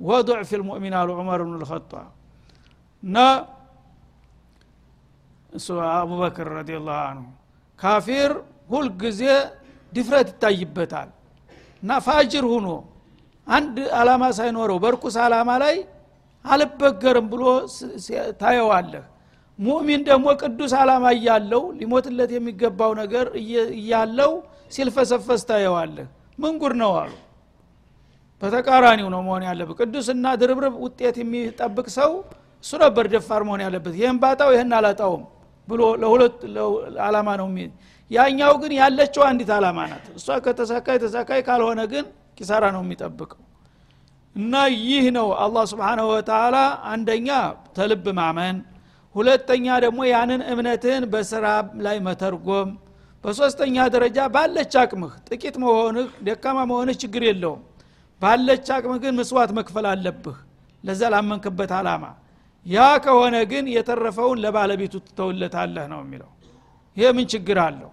[0.00, 2.06] ወضዕፍ ልሙእሚን አሉ ዑመር ብን ልኸጣብ
[3.02, 3.16] እና
[5.52, 7.26] እሱ አቡበክር ረዲላሁ አንሁ
[7.78, 8.32] ካፊር
[8.70, 9.20] ሁልጊዜ
[9.92, 11.08] ድፍረት ይታይበታል።
[11.82, 12.68] እና ፋጅር ሁኖ
[13.46, 15.76] አንድ አላማ ሳይኖረው በርኩስ አላማ ላይ
[16.44, 17.42] አልበገርም ብሎ
[18.40, 19.04] ታየዋለህ።
[19.58, 23.26] ሙእሚን ደግሞ ቅዱስ አላማ እያለው ሊሞትለት የሚገባው ነገር
[23.76, 24.32] እያለው
[24.72, 26.06] ሲልፈሰፈስ ታየዋለህ።
[26.38, 27.12] ምንጉር ነው አሉ።
[28.42, 32.10] በተቃራኒው ነው መሆን ያለበት። ቅዱስና ድርብርብ ውጤት የሚጠብቅ ሰው
[32.64, 35.22] እሱ ነበር ደፋር መሆን ያለበት። ይህን ባጣው ይህን አላጣውም
[35.68, 36.38] ብሎ ለሁለት
[37.06, 37.48] አላማ ነው
[38.10, 42.04] ያኛው ግን ያለችው አንዲት አላማ ናት። እሷ ከተሳካይ ተሳካይ ካልሆነ ግን
[42.38, 43.40] ኪሳራ ነው የሚጠብቀው።
[44.36, 46.56] እና ይህ ነው አላህ ስብሓናሁ ወተላ
[46.90, 47.28] አንደኛ
[47.76, 48.56] ተልብ ማመን
[49.14, 51.46] ሁለተኛ ደግሞ ያንን እምነትህን በስራ
[51.80, 52.70] ላይ መተርጎም
[53.24, 57.62] በሶስተኛ ደረጃ ባለች አቅምህ ጥቂት መሆንህ ደካማ መሆንህ ችግር የለውም።
[58.20, 60.36] ባለች አቅምህ ግን መስዋዕት መክፈል አለብህ።
[60.84, 62.04] ለዛ ላመንክበት አላማ
[62.66, 66.30] ያ ከሆነ ግን የተረፈውን ለባለቤቱ ትተውለታለህ ነው የሚለው።
[66.96, 67.90] ይሄ ምን ችግር አለው?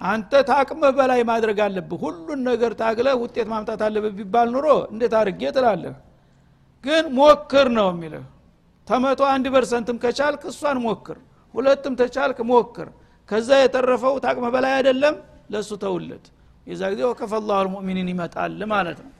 [0.00, 5.42] አንተ ታቅምህ በላይ ማድረግ አለብህ። ሁሉን ነገር ታግለህ ውጤት ማምጣት አለብህ ቢባል ኖሮ እንዴት አድርጌ
[5.56, 5.94] ትላለህ?
[6.84, 8.24] ግን ሞክር ነው የሚልህ።
[8.88, 11.18] ተመቶ አንድ percent ም ከቻልክ እሷን ሞክር
[11.54, 12.88] ሁለትም ተቻልክ ሞክር።
[13.28, 15.14] ከዛ የተረፈው ታቅመ በላይ አይደለም
[15.52, 16.24] ለእሱ ተውለት።
[16.66, 19.10] የዛ ጊዜ ወከፈ ላሁ ልሙእሚኒን ይመጣል ማለት ነው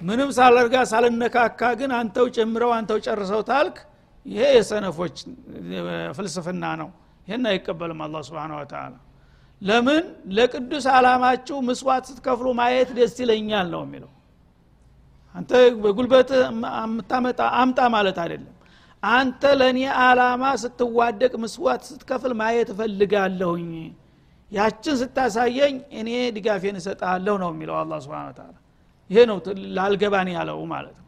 [0.00, 3.76] ምንም ሳለርጋ ሳልነካካ ግን አንተው ጨምረው አንተው ጨርሰው ታልክ?
[4.26, 5.16] ይሄ የሰነፎች
[6.16, 6.88] ፍልስፍና ነው።
[7.28, 8.94] ይህን አይቀበልም አላ ስብን ወተላ
[9.62, 10.04] ለምን?
[10.36, 14.12] ለቅዱስ አላማችሁ ምስዋት ስትከፍሉ ማየት ደስ ይለኛል ነው የሚለው።
[15.34, 15.50] አንተ
[15.82, 18.54] በጉልበት የምታመጣ አምጣ ማለት አይደለም።
[19.02, 23.72] አንተ ለእኔ አላማ ስትዋደቅ ምስዋት ስትከፍል ማየት እፈልጋለሁኝ።
[24.52, 28.54] ያችን ስታሳየኝ እኔ ድጋፌን እሰጣለሁ ነው የሚለው አላ ስብን ተላ
[29.10, 29.36] ይሄ ነው
[29.76, 31.04] ላልገባን ያለው ማለት ነው።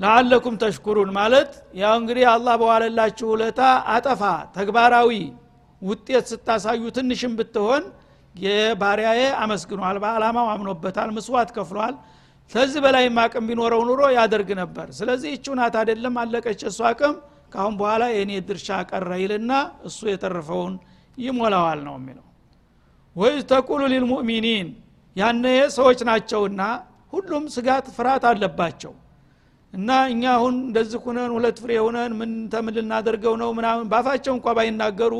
[0.00, 3.60] ለአለኩም ተሽኩሩን ማለት ያው እንግዲህ አላህ በዋለላችሁ ውለታ
[3.94, 4.22] አጠፋ
[4.56, 5.10] ተግባራዊ
[5.82, 7.84] ውጤት ስታሳዩ ትንሽም ብትሆን
[8.34, 11.94] የባሪያዬ አመስግኗል በአላማው አምኖበታል ምስዋት ከፍሏል።
[12.50, 17.14] ከዚህ በላይ አቅም ቢኖረው ኑሮ ያደርግ ነበር። ስለዚህ እችናት አይደለም አለቀች እሱ አቅም።
[17.52, 19.52] ካሁን በኋላ የእኔ ድርሻ ቀረ ይልና
[19.88, 20.74] እሱ የተረፈውን
[21.18, 22.26] ይሞላዋል ነው የሚለው።
[23.16, 24.68] ወይ ተቁሉ ሊልሙእሚኒን
[25.20, 25.44] ያነ
[25.76, 26.62] ሰዎች ናቸውና
[27.12, 28.92] ሁሉም ስጋት ፍርሃት አለባቸው።
[29.74, 34.46] እና እኛ አሁን እንደዚህ ሁነን ሁለት ፍሬ ሁነን ምን ተምን ልናደርገው ነው ምናምን ባፋቸው እንኳ
[34.58, 35.14] ባይናገሩ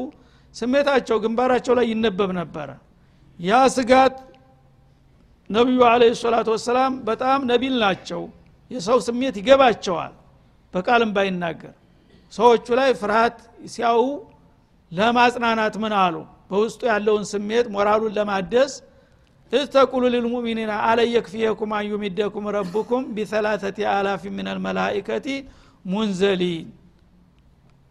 [0.54, 2.68] ስሜታቸው ግንባራቸው ላይ ይነበብ ነበረ።
[3.38, 4.16] ያ ስጋት
[5.50, 8.22] ነቢዩ አለ ሰላቱ ወሰላም በጣም ነቢል ናቸው።
[8.70, 10.12] የሰው ስሜት ይገባቸዋል
[10.74, 11.74] በቃልም ባይናገር።
[12.32, 13.38] ሰዎቹ ላይ ፍርሃት
[13.72, 14.02] ሲያው
[14.92, 16.14] ለማጽናናት ምን አሉ?
[16.50, 18.72] በውስጡ ያለውን ስሜት ሞራሉን ለማደስ
[19.52, 25.26] እዝ ተቁሉ ልልሙእሚኒን አለ የክፍየኩም አን ዩሚደኩም ረቡኩም ቢሰላተቲ አላፊ ምን አልመላኢከቲ
[25.84, 26.68] ሙንዘሊን።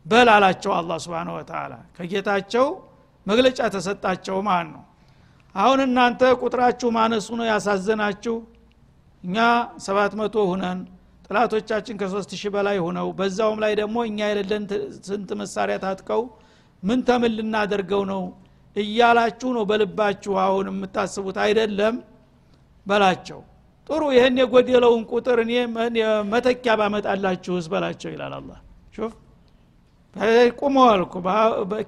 [0.05, 2.67] በል አላቸው አላ ስብን ወተላ ከጌታቸው
[3.27, 4.83] መግለጫ ተሰጣቸው ማለት ነው።
[5.55, 8.35] አሁን እናንተ ቁጥራችሁ ማነሱ ነው ያሳዘናችሁ?
[9.23, 9.37] እኛ
[9.85, 10.79] ሰባት መቶ ሁነን
[11.25, 14.63] ጥላቶቻችን ከሶስት ሺህ በላይ ሁነው በዛውም ላይ ደግሞ እኛ የሌለን
[15.07, 16.21] ስንት መሳሪያ ታጥቀው
[16.83, 18.21] ምን ተምን ልናደርገው ነው
[18.79, 21.95] እያላችሁ ነው በልባችሁ አሁን የምታስቡት። አይደለም
[22.85, 23.39] በላቸው።
[23.89, 25.53] ጥሩ ይህን የጎደለውን ቁጥር እኔ
[26.31, 28.51] መተኪያ ባመጣላችሁስ በላቸው ይላል አላ
[30.59, 31.01] ቁመዋል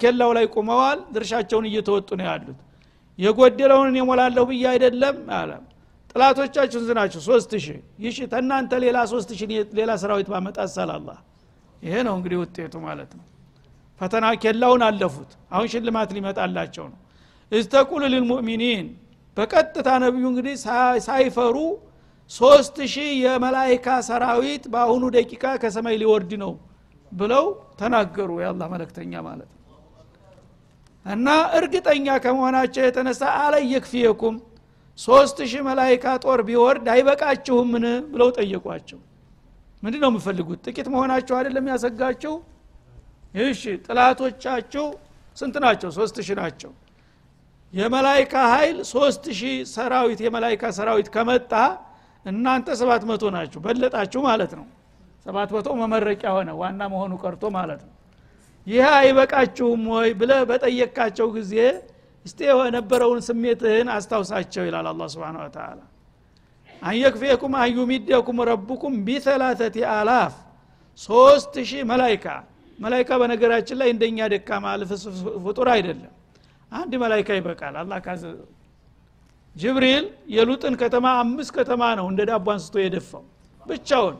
[0.01, 2.59] ኬላው ላይ ቁመዋል ድርሻቸውን እየተወጡ ነው ያሉት።
[3.19, 5.51] የጎደለውን የሞላለሁ ብዬ አይደለም አለ።
[6.11, 9.49] ጥላቶቻችሁን ዝናችሁ ሶስት ሺህ። ይሽ ተናንተ ሌላ ሶስት ሺህ
[9.79, 11.09] ሌላ ሰራዊት ባመጣ ሰላላ
[11.83, 13.25] ይሄ ነው እንግዲህ ውጤቱ ማለት ነው
[14.01, 16.99] ፈተና ኬላውን አለፉት። አሁን ሽልማት ሊመጣላቸው ነው።
[17.51, 18.87] እስተቁል ልልሙእሚኒን።
[19.37, 20.55] በቀጥታ ነቢዩ እንግዲህ
[21.07, 21.57] ሳይፈሩ
[22.31, 26.51] ሶስት ሺህ የመላይካ ሰራዊት በአሁኑ ደቂቃ ከሰማይ ሊወርድ ነው
[27.11, 27.45] ብለው
[27.79, 29.57] ተናገሩ። የአላህ መለክተኛ ማለት ነው።
[31.05, 34.35] እና እርግጠኛ ከመሆናቸው የተነሳ አላይ የክፍየኩም
[34.99, 38.99] ሶስት ሺህ መላይካ ጦር ቢወርድ አይበቃችሁምን ብለው ጠየቋቸው።
[39.83, 40.59] ምንድ ነው የምፈልጉት?
[40.67, 42.33] ጥቂት መሆናቸው አይደለም ያሰጋቸው
[43.33, 44.85] እሺ ጥላቶቻችሁ
[45.37, 45.89] ስንት ናቸው?
[45.97, 46.71] ሶስት ሺህ ናቸው።
[47.73, 51.53] የመላይካ ኃይል ሶስት ሺህ ሰራዊት የመላይካ ሰራዊት ከመጣ
[52.25, 54.65] እናንተ ሰባት መቶ ናችሁ። በለጣችሁ ማለት ነው።
[55.25, 57.93] ሰባት መቶ መመረቂያ ሆነ ዋና መሆኑ ቀርቶ ማለት ነው።
[58.67, 61.53] ይህ አይበቃችሁም ወይ ብለ በጠየቃቸው ጊዜ
[62.25, 65.79] እስቲ የነበረውን ስሜትህን አስታውሳቸው ይላል አላ ስብን ተላ
[66.81, 70.33] አንየክፌኩም አንዩሚደኩም ረቡኩም ቢተላተቲ አላፍ
[71.01, 72.25] ሶስት ሺህ መላይካ
[72.79, 74.65] መላይካ በነገራችን ላይ እንደኛ ደካማ
[75.45, 76.13] ፍጡር አይደለም።
[76.71, 78.35] አንድ መላይካ ይበቃል። አላ ካዘዘ
[79.55, 83.23] ጅብሪል የሉጥን ከተማ አምስት ከተማ ነው እንደ ዳቦ አንስቶ የደፋው
[83.63, 84.17] ብቻውን።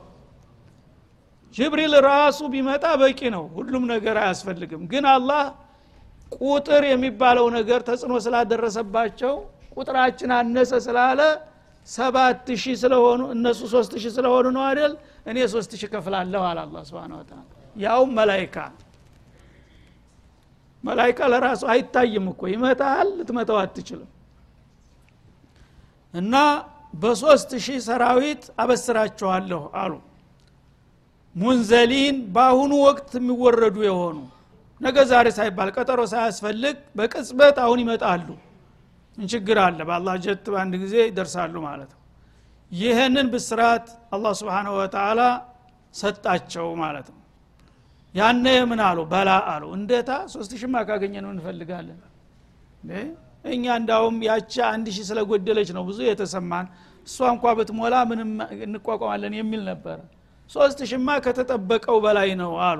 [1.56, 5.44] ጅብሪል ራሱ ቢመጣ በቂ ነው። ሁሉም ነገር አያስፈልግም። ግን አላህ
[6.42, 9.34] ቁጥር የሚባለው ነገር ተጽዕኖ ስላደረሰባቸው
[9.76, 11.22] ቁጥራችን አነሰ ስላለ
[11.88, 14.94] ሰባት ሺህ ስለሆኑ እነሱ ሶስት ሺህ ስለሆኑ ነው አይደል?
[15.26, 17.12] እኔ ሶስት ሺህ ከፍላለሁ አለ አላ ስብን
[17.76, 18.56] ያውም መላይካ
[20.84, 24.10] መላይካ ለራሱ አይታይም እኮ። ይመታል ልትመታው አትችልም።
[26.14, 26.36] እና
[26.94, 29.94] በሶስት ሺህ ሰራዊት አበስራቸዋለሁ አሉ።
[31.36, 34.18] ሙንዘሊን በአሁኑ ወቅት የሚወረዱ የሆኑ
[34.82, 38.28] ነገ ዛሬ ሳይባል ቀጠሮ ሳያስፈልግ በቅጽበት አሁን ይመጣሉ።
[39.18, 39.80] እንችግር አለ?
[39.88, 42.00] በአላህ ጀት በአንድ ጊዜ ይደርሳሉ ማለት ነው።
[42.72, 45.22] ይህንን ብስራት አላህ ስብንሁ ወተላ
[45.94, 47.21] ሰጣቸው ማለት ነው
[48.14, 49.00] ያነ ምን አሉ?
[49.12, 52.00] በላ አሉ። እንዴታ ሶስት ሽማ ካገኘን እንፈልጋለን።
[53.52, 56.66] እኛ እንዳውም ያቻ አንድ ሺህ ስለጎደለች ነው ብዙ የተሰማን።
[57.08, 58.32] እሷ እንኳ ብትሞላ ምንም
[58.66, 59.98] እንቋቋማለን የሚል ነበረ
[60.52, 62.80] ሶስት ሽማ ከተጠበቀው በላይ ነው አሉ።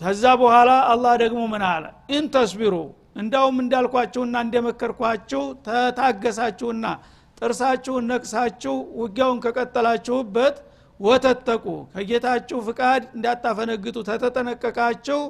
[0.00, 1.84] ከዛ በኋላ አላህ ደግሞ ምን አለ?
[2.16, 2.74] ኢንተስቢሩ
[3.16, 6.84] እንዳውም እንዳልኳችሁና እንደመከርኳችሁ ተታገሳችሁና
[7.38, 10.56] ጥርሳችሁን ነቅሳችሁ ውጊያውን ከቀጠላችሁበት
[11.02, 15.20] ወተተቁ ከጌታችሁ ፍቃድ እንዳታፈነግጡ ተተጠነቀቃችሁ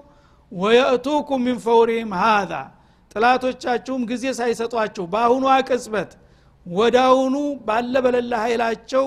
[0.52, 2.52] ወየእቱኩም ሚን ፈውሪህም ሃዛ
[3.12, 6.10] ጥላቶቻችሁም ጊዜ ሳይሰጧችሁ በአሁኑ ቅጽበት
[6.66, 7.36] ወዳውኑ
[7.68, 9.06] ባለ በለላ ኃይላቸው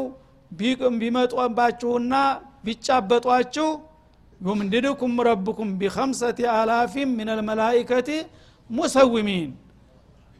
[1.01, 2.13] ቢመጡባችሁና
[2.65, 3.67] ቢጫበጧችሁ
[4.41, 8.09] ዩምድድኩም ረብኩም ቢከምሰቲ አላፊም ምን አልመላይከቲ
[8.69, 9.51] ሙሰዊሚን።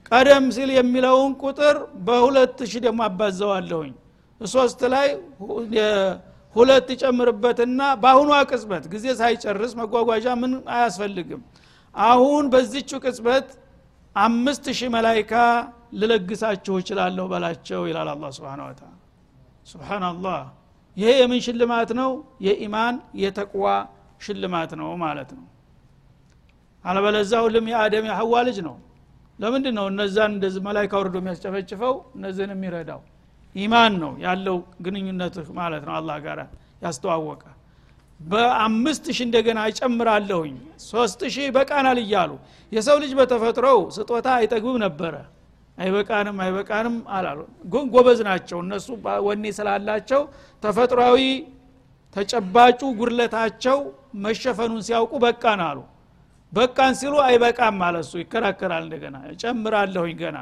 [0.10, 1.76] ቀደም ሲል የሚለውን ቁጥር
[2.08, 3.94] በሁለት ሺህ ደግሞ አባዘዋለሁኝ
[4.42, 5.08] ሶስት ላይ
[6.56, 11.42] ሁለት ጨምርበትና በአሁኗ ቅጽበት ጊዜ ሳይጨርስ መጓጓዣ ምን አያስፈልግም።
[11.96, 13.48] አሁን በዚቹ ቅጽበት
[14.16, 15.34] አምስት ሺህ መላይካ
[16.00, 18.92] ልለግሳችሁ እችላለሁ በላቸው ይላል አላ ስብን ወተላ
[19.66, 20.40] ስብናላህ
[20.98, 22.12] ይሄ የምን ሽልማት ነው?
[22.46, 23.66] የኢማን የተቅዋ
[24.22, 25.46] ሽልማት ነው ማለት ነው።
[26.86, 28.76] አለበለዛ ሁሉም የአደም የሐዋ ልጅ ነው።
[29.40, 31.94] ለምንድ ነው እነዛን እንደዚህ መላይካ ወርዶ የሚያስጨፈጭፈው?
[32.18, 33.02] እነዚህን የሚረዳው
[33.56, 36.40] ኢማን ነው ያለው ግንኙነት ማለት ነው። አላህ ጋር
[36.82, 37.44] ያስተዋወቀ።
[38.20, 42.32] በአምስት ሺህ እንደገና እጨምራለሁኝ። ሶስት ሺህ በቃናል እያሉ
[42.72, 45.16] የሰው ልጅ በተፈጥሮው ስጦታ አይጠግብም ነበረ።
[45.78, 47.40] አይበቃንም አይበቃንም አላሉ።
[47.74, 48.88] ግን ጎበዝ ናቸው። እነሱ
[49.28, 50.22] ወኔ ስላላቸው
[50.64, 51.20] ተፈጥሯዊ
[52.16, 53.78] ተጨባጩ ጉድለታቸው
[54.24, 55.80] መሸፈኑን ሲያውቁ በቃን አሉ።
[56.52, 60.38] በቃን ሲሉ አይበቃም ማለሱ ይከራከራል እንደገና። እጨምራለሁኝ ገና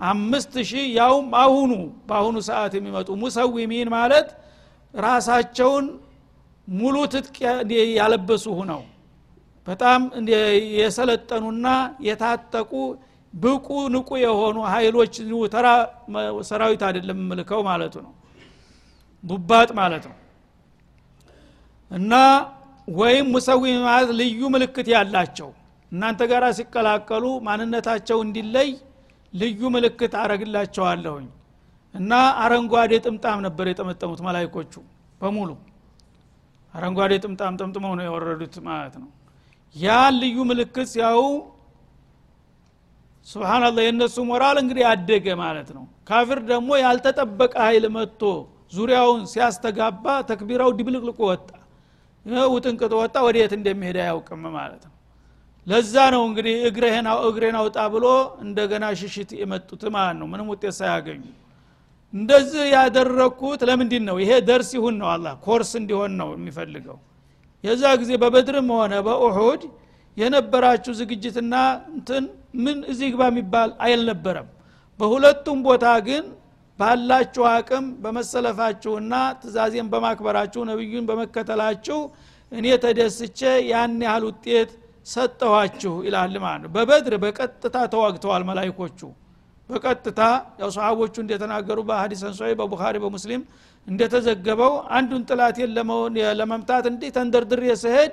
[0.00, 1.72] አምስት ሺህ ያውም አሁኑ
[2.08, 4.28] በአሁኑ ሰዓት የሚመጡ ሙሰዊሚን ማለት
[4.94, 5.86] ራሳቸውን
[6.68, 7.36] ሙሉ ትጥቅ
[7.98, 8.82] ያለበሱ ሁነው
[9.66, 10.00] በጣም
[10.76, 11.66] የሰለጠኑና
[12.06, 12.72] የታጠቁ
[13.34, 15.14] ብቁ ንቁ የሆኑ ሀይሎች
[15.52, 15.66] ተራ
[16.48, 18.12] ሰራዊት አይደለም ምልከው ማለቱ ነው።
[19.24, 20.16] ቡባጥ ማለት ነው።
[21.90, 22.12] እና
[22.88, 25.48] ወይም ሙሰዊም ማለት ልዩ ምልክት ያላቸው
[25.92, 28.70] እናንተ ጋር ሲቀላቀሉ ማንነታቸው እንዲለይ
[29.32, 31.26] ልዩ ምልክት አረግላቸዋለሁኝ
[31.94, 32.12] እና
[32.42, 34.74] አረንጓዴ ጥምጣም ነበር የጠመጠሙት መላይኮቹ
[35.20, 35.50] በሙሉ።
[36.74, 39.08] አረንጓዴ ጥምጣም ጠምጥመው ነው የወረዱት ማለት ነው።
[39.76, 41.22] ያን ልዩ ምልክት ሲያው
[43.26, 48.22] ስብናላህ የእነሱ ሞራል እንግዲህ ያደገ ማለት ነው። ካፊር ደግሞ ያልተጠበቀ ኃይል መጥቶ
[48.72, 51.48] ዙሪያውን ሲያስተጋባ ተክቢራው ድብልቅልቁ ወጣ።
[52.54, 54.89] ውጥንቅጥ ወጣ። ወደየት እንደሚሄድ አያውቅም ማለት ነው
[55.66, 56.54] ለዛ ነው እንግዲህ
[57.28, 58.06] እግሬን አውጣ ብሎ
[58.44, 61.22] እንደገና ሽሽት የመጡት ማለት ነው። ምንም ውጤት ሳያገኙ።
[62.12, 64.16] እንደዚህ ያደረግኩት ለምንድን ነው?
[64.22, 66.98] ይሄ ደርስ ይሁን ነው አላ ኮርስ እንዲሆን ነው የሚፈልገው።
[67.64, 69.62] የዛ ጊዜ በበድርም ሆነ በኡሑድ
[70.16, 71.54] የነበራችሁ ዝግጅትና
[71.92, 72.24] እንትን
[72.64, 74.48] ምን እዚህ ግባ የሚባል አልነበረም
[75.00, 76.24] በሁለቱም ቦታ ግን
[76.78, 81.98] ባላችሁ አቅም በመሰለፋችሁና ትእዛዜን በማክበራችሁ ነቢዩን በመከተላችሁ
[82.52, 84.70] እኔ ተደስቼ ያን ያህል ውጤት
[85.10, 89.00] ሰጠኋችሁ ይላል ማለት ነው። በበድር በቀጥታ ተዋግተዋል መላይኮቹ
[89.68, 90.20] በቀጥታ
[90.60, 93.42] ያው ሰሃቦቹ እንደተናገሩ በሀዲስ አንሷይ በቡኻሪ በሙስሊም
[93.86, 95.70] እንደተዘገበው አንዱን ጥላቴን
[96.40, 98.12] ለመምታት እንዲህ ተንደርድሬ ስሄድ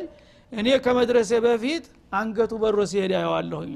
[0.51, 3.73] እኔ ከመድረሴ በፊት አንገቱ በሮ ሲሄድ አየዋለሁኝ።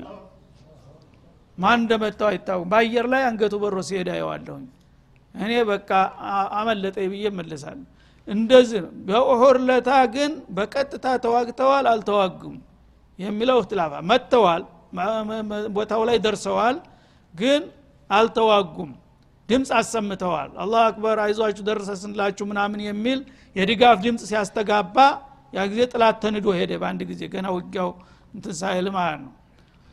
[1.58, 4.68] ማን እንደመጣው አይታወቅም። በአየር ላይ አንገቱ በሮ ሲሄድ አየዋለሁኝ።
[5.36, 5.90] እኔ በቃ
[6.60, 7.86] አመለጠ ብዬ መለሳለሁ
[8.28, 12.56] እንደዚህ በኡሑድ ለታ ግን በቀጥታ ተዋግተዋል አልተዋጉም
[13.22, 14.64] የሚለው እክትላፋ መጥተዋል
[15.76, 16.78] ቦታው ላይ ደርሰዋል
[17.34, 17.62] ግን
[18.10, 18.92] አልተዋጉም።
[19.50, 23.20] ድምፅ አሰምተዋል። አላህ አክበር አይዟችሁ ደረሰስንላችሁ ምናምን የሚል
[23.56, 24.98] የድጋፍ ድምፅ ሲያስተጋባ
[25.54, 27.90] ያ ጊዜ ጥላት ተንዶ ሄደ በአንድ ጊዜ። ገና ውጊያው
[28.36, 28.54] እንትን
[28.94, 29.34] ማለት ነው።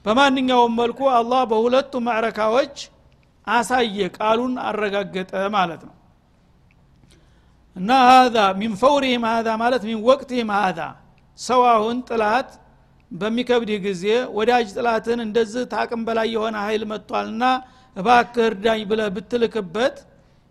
[0.05, 2.77] በማንኛውም መልኩ አላህ በሁለቱ ማዕረካዎች
[3.47, 5.95] አሳየ ቃሉን አረጋገጠ ማለት ነው።
[7.77, 10.81] እና ሀዛ ሚን ፈውሪህም ሀዛ ማለት ሚን ወቅትህም ሀዛ።
[11.39, 12.49] ሰው አሁን ጥላት
[13.11, 14.05] በሚከብድህ ጊዜ
[14.39, 17.45] ወዳጅ ጥላትን እንደዚህ ታቅም በላይ የሆነ ኃይል መጥቷልና
[17.97, 19.97] እባክህ እርዳኝ ብለ ብትልክበት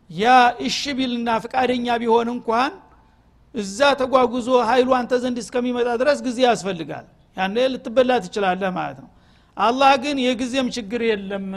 [0.09, 0.25] ያ
[0.67, 2.71] እሺ ቢልና ፍቃደኛ ቢሆን እንኳን
[3.55, 7.05] እዛ ተጓጉዞ ኃይሉ አንተ ዘንድ እስከሚመጣ ድረስ ጊዜ ያስፈልጋል።
[7.37, 9.09] ያኔ ልትበላ ትችላለህ ማለት ነው።
[9.57, 11.47] አላህ ግን የጊዜም ችግር የለም።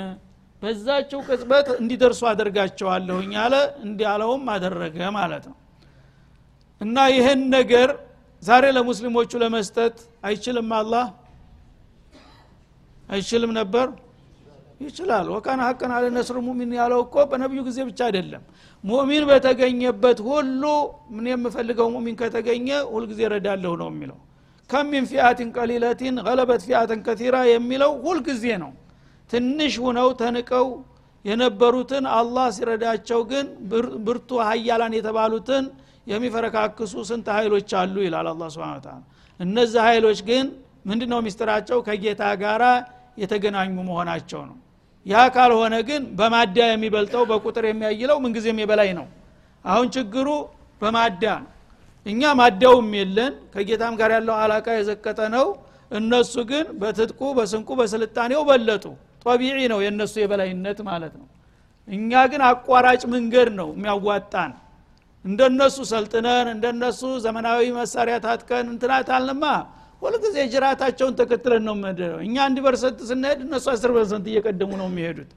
[0.63, 3.55] በዛቸው ቅጽበት እንዲደርሱ አደርጋቸዋለሁኝ አለ።
[3.87, 5.57] እንዲያለውም አደረገ ማለት ነው።
[6.81, 7.89] እና ይህን ነገር
[8.43, 11.07] ዛሬ ለሙስሊሞቹ ለመስጠት አይችልም አላህ?
[13.09, 13.87] አይችልም ነበር?
[14.81, 18.43] ይችላል። ወካን ሀቀን አለ ነስር ሙሚን ያለው እኮ በነቢዩ ጊዜ ብቻ አይደለም።
[18.85, 20.63] ሙሚን በተገኘበት ሁሉ
[21.15, 24.19] ምን የምፈልገው ሙሚን ከተገኘ ሁልጊዜ ረዳለሁ ነው የሚለው።
[24.71, 28.73] ከም ሚን ፊአትን ቀሊለቲን ገለበት ፊአትን ከቲራ የሚለው ሁልጊዜ ነው።
[29.31, 30.67] ትንሽ ሁነው ተንቀው
[31.25, 33.47] የነበሩትን አላህ ሲረዳቸው ግን
[34.07, 35.65] ብርቱ ሀያላን የተባሉትን
[36.07, 38.99] የሚፈረካክሱ ስንት ኃይሎች አሉ ይላል አላ ስብን ታላ
[39.41, 40.47] እነዚህ ኃይሎች ግን
[40.87, 41.79] ምንድ ነው ሚስጥራቸው?
[41.87, 42.63] ከጌታ ጋር
[43.19, 44.57] የተገናኙ መሆናቸው ነው።
[45.07, 49.07] ያ ካልሆነ ግን በማዳ የሚበልጠው በቁጥር የሚያይለው ምንጊዜም የበላይ ነው።
[49.65, 50.29] አሁን ችግሩ
[50.83, 51.51] በ مادة ነው።
[52.07, 55.47] እኛ مادة ውም የለን ከጌታም ጋር ያለው علاقة የዘቀጠ ነው።
[55.91, 58.85] እነሱ ግን በትጥቁ በስንቁ በስልጣኔው በለጡ።
[59.25, 61.27] طبيعي ነው የእነሱ የበላይነት ማለት ነው።
[61.89, 64.53] እኛ ግን አቋራጭ መንገድ ነው የሚያዋጣን
[65.25, 69.45] እንደነሱ ሰልጥነን እንደነሱ ዘመናዊ መሳሪያ ታጥቀን እንትናት አልንማ
[70.03, 75.31] ሁልጊዜ ጅራታቸውን ተከትለን ነው መደው እኛ አንድ percent ስንሄድ እነሱ አስር percent እየቀደሙ ነው የሚሄዱት።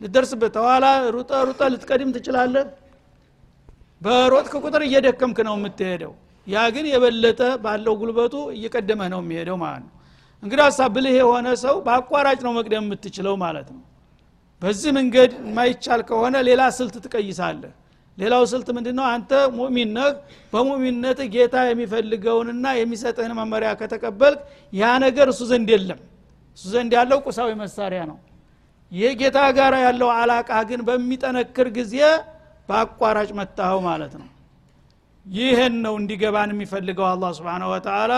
[0.00, 0.84] ልደርስበት ተኋላ
[1.16, 2.66] ሩጠ ሩጠ ልትቀድም ትችላለህ።
[4.02, 6.12] በሮጥክ ቁጥር እየደከምክ ነው የምትሄደው።
[6.46, 9.94] ያ ግን የበለጠ ባለው ጉልበቱ እየቀደመህ ነው የሚሄደው ማለት ነው።
[10.42, 13.82] እንግዲህ ሀሳብ ብልህ የሆነ ሰው በአቋራጭ ነው መቅደም የምትችለው ማለት ነው።
[14.62, 17.72] በዚህ መንገድ የማይቻል ከሆነ ሌላ ስልት ትቀይሳለህ
[18.20, 20.08] ሌላው ስልት ምንድ ነው አንተ ሙእሚን ነህ።
[20.52, 24.40] በሙእሚንነት ጌታ የሚፈልገውንና የሚሰጥህን መመሪያ ከተቀበልክ
[24.72, 26.00] ያ ነገር እሱ ዘንድ የለም።
[26.58, 28.18] እሱ ዘንድ ያለው ቁሳዊ መሳሪያ ነው።
[28.92, 31.96] ይህ ጌታ ጋር ያለው አላቃ ግን በሚጠነክር ጊዜ
[32.68, 34.28] በአቋራጭ መታኸው ማለት ነው።
[35.26, 38.12] ይህን ነው እንዲገባን የሚፈልገው አላህ ስብን ወተላ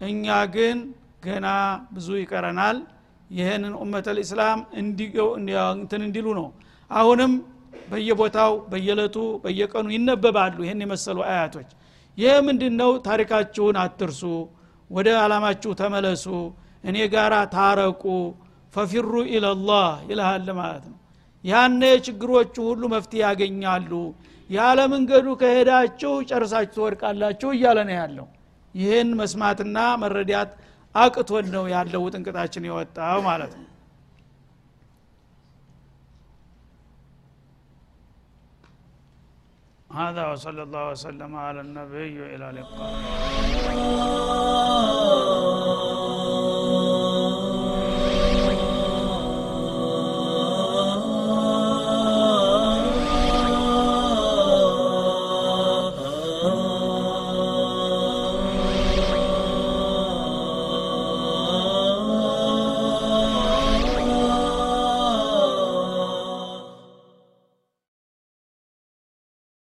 [0.00, 0.24] እኛ
[0.54, 0.78] ግን
[1.24, 1.46] ገና
[1.94, 2.76] ብዙ ይቀረናል።
[3.30, 4.60] ይህንን ኡመት ልእስላም
[5.74, 6.46] እንትን እንዲሉ ነው።
[6.90, 7.32] አሁንም
[7.90, 11.70] በየቦታው በየለቱ በየቀኑ ይነበባሉ ይህን የመሰሉ አያቶች።
[12.18, 14.22] ይህ ምንድን ነው ታሪካችሁን አትርሱ
[14.90, 16.24] ወደ አላማችሁ ተመለሱ
[16.84, 18.04] እኔ ጋር ታረቁ
[18.74, 20.96] ፈፊሩ ኢለላህ ይልሃል ማለት ነው።
[21.44, 23.92] ያነ ችግሮቹ ሁሉ መፍትሄ ያገኛሉ።
[24.50, 28.26] ያለ መንገዱ ከሄዳችሁ ጨርሳችሁ ትወድቃላችሁ እያለ ነው ያለው።
[28.74, 30.50] ይህን መስማትና መረዳት
[30.94, 33.66] አቅቶን ነው ያለው ጥንቅጣችን የወጣው ማለት ነው
[39.90, 42.94] هذا وصلى الله وسلم على النبي وإلى اللقاء.